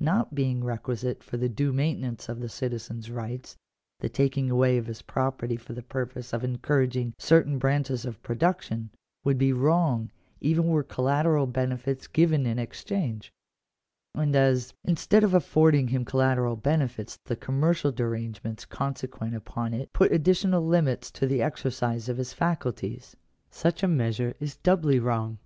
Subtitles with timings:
[0.00, 3.58] Not being requisite for the due maintenance of the citizen's rights,
[4.00, 8.88] the taking away of his property for the purpose of encouraging certain branches of production,
[9.22, 10.10] would be wrong
[10.40, 13.30] even were collateral benefits given in exchange;
[14.14, 19.92] and as, instead of affording him collateral benefits, the commercial derange ments consequent upon it
[19.92, 23.14] put additional limits to the exer cise of his faculties,
[23.50, 25.36] such a measure is doubly wrong.